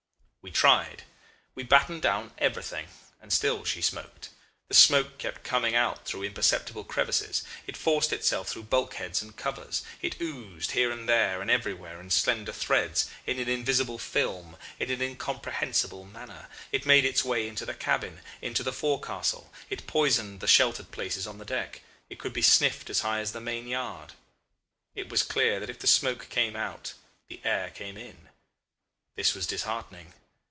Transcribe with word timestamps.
"We 0.43 0.49
tried. 0.49 1.03
We 1.53 1.61
battened 1.61 2.01
down 2.01 2.31
everything, 2.39 2.87
and 3.21 3.31
still 3.31 3.63
she 3.63 3.79
smoked. 3.83 4.29
The 4.69 4.73
smoke 4.73 5.19
kept 5.19 5.43
coming 5.43 5.75
out 5.75 6.03
through 6.03 6.23
imperceptible 6.23 6.83
crevices; 6.83 7.43
it 7.67 7.77
forced 7.77 8.11
itself 8.11 8.47
through 8.49 8.63
bulkheads 8.63 9.21
and 9.21 9.37
covers; 9.37 9.83
it 10.01 10.19
oozed 10.19 10.71
here 10.71 10.91
and 10.91 11.07
there 11.07 11.43
and 11.43 11.51
everywhere 11.51 12.01
in 12.01 12.09
slender 12.09 12.51
threads, 12.51 13.07
in 13.27 13.37
an 13.37 13.47
invisible 13.49 13.99
film, 13.99 14.57
in 14.79 14.89
an 14.89 14.99
incomprehensible 14.99 16.05
manner. 16.05 16.47
It 16.71 16.87
made 16.87 17.05
its 17.05 17.23
way 17.23 17.47
into 17.47 17.65
the 17.67 17.75
cabin, 17.75 18.21
into 18.41 18.63
the 18.63 18.73
forecastle; 18.73 19.53
it 19.69 19.85
poisoned 19.85 20.39
the 20.39 20.47
sheltered 20.47 20.89
places 20.89 21.27
on 21.27 21.37
the 21.37 21.45
deck, 21.45 21.81
it 22.09 22.17
could 22.17 22.33
be 22.33 22.41
sniffed 22.41 22.89
as 22.89 23.01
high 23.01 23.19
as 23.19 23.33
the 23.33 23.41
main 23.41 23.67
yard. 23.67 24.13
It 24.95 25.07
was 25.09 25.21
clear 25.21 25.59
that 25.59 25.69
if 25.69 25.77
the 25.77 25.85
smoke 25.85 26.29
came 26.29 26.55
out 26.55 26.93
the 27.27 27.41
air 27.43 27.69
came 27.69 27.95
in. 27.95 28.29
This 29.15 29.35
was 29.35 29.45
disheartening. 29.45 30.13